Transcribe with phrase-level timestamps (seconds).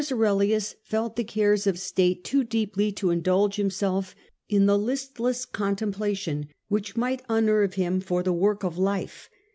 [0.11, 4.15] Aurelius felt the cares of state too deeply to indulge himself
[4.49, 9.29] in the listless contemplation which might unnerve him for the work of life.